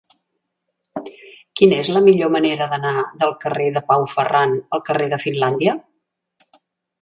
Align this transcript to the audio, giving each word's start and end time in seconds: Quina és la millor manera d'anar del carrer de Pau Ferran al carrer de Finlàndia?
Quina 1.59 1.75
és 1.81 1.91
la 1.97 2.01
millor 2.07 2.31
manera 2.35 2.67
d'anar 2.71 2.93
del 3.25 3.35
carrer 3.45 3.69
de 3.77 3.85
Pau 3.91 4.07
Ferran 4.15 4.57
al 4.79 4.83
carrer 4.89 5.11
de 5.13 5.21
Finlàndia? 5.27 5.77